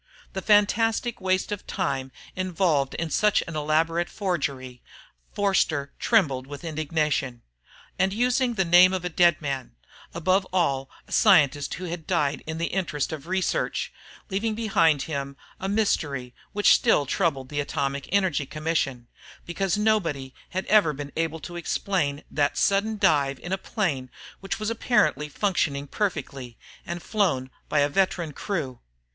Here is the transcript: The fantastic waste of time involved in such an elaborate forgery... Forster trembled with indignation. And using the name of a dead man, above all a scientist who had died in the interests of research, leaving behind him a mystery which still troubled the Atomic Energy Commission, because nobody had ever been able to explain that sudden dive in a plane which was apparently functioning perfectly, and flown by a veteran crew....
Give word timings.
The 0.33 0.41
fantastic 0.41 1.21
waste 1.21 1.51
of 1.51 1.67
time 1.67 2.11
involved 2.35 2.95
in 2.95 3.11
such 3.11 3.43
an 3.47 3.55
elaborate 3.55 4.09
forgery... 4.09 4.81
Forster 5.31 5.91
trembled 5.99 6.47
with 6.47 6.63
indignation. 6.63 7.43
And 7.99 8.11
using 8.11 8.55
the 8.55 8.65
name 8.65 8.93
of 8.93 9.05
a 9.05 9.09
dead 9.09 9.39
man, 9.43 9.75
above 10.11 10.47
all 10.51 10.89
a 11.07 11.11
scientist 11.11 11.75
who 11.75 11.83
had 11.83 12.07
died 12.07 12.41
in 12.47 12.57
the 12.57 12.73
interests 12.73 13.13
of 13.13 13.27
research, 13.27 13.93
leaving 14.31 14.55
behind 14.55 15.03
him 15.03 15.37
a 15.59 15.69
mystery 15.69 16.33
which 16.51 16.73
still 16.73 17.05
troubled 17.05 17.49
the 17.49 17.59
Atomic 17.59 18.09
Energy 18.11 18.47
Commission, 18.47 19.07
because 19.45 19.77
nobody 19.77 20.33
had 20.49 20.65
ever 20.65 20.93
been 20.93 21.11
able 21.15 21.39
to 21.41 21.57
explain 21.57 22.23
that 22.31 22.57
sudden 22.57 22.97
dive 22.97 23.37
in 23.37 23.51
a 23.53 23.55
plane 23.59 24.09
which 24.39 24.59
was 24.59 24.71
apparently 24.71 25.29
functioning 25.29 25.85
perfectly, 25.85 26.57
and 26.87 27.03
flown 27.03 27.51
by 27.69 27.81
a 27.81 27.87
veteran 27.87 28.33
crew.... 28.33 28.79